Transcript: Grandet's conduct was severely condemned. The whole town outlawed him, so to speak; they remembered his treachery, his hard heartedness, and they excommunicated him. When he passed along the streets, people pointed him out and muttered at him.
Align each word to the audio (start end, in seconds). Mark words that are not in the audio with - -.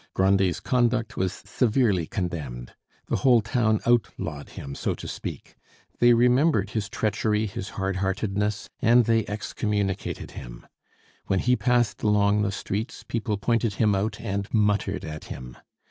Grandet's 0.15 0.59
conduct 0.59 1.15
was 1.15 1.31
severely 1.31 2.07
condemned. 2.07 2.73
The 3.07 3.17
whole 3.17 3.39
town 3.43 3.81
outlawed 3.85 4.49
him, 4.49 4.73
so 4.73 4.95
to 4.95 5.07
speak; 5.07 5.53
they 5.99 6.15
remembered 6.15 6.71
his 6.71 6.89
treachery, 6.89 7.45
his 7.45 7.69
hard 7.77 7.97
heartedness, 7.97 8.67
and 8.81 9.05
they 9.05 9.27
excommunicated 9.27 10.31
him. 10.31 10.65
When 11.27 11.37
he 11.37 11.55
passed 11.55 12.01
along 12.01 12.41
the 12.41 12.51
streets, 12.51 13.05
people 13.07 13.37
pointed 13.37 13.75
him 13.75 13.93
out 13.93 14.19
and 14.19 14.51
muttered 14.51 15.05
at 15.05 15.25
him. 15.25 15.55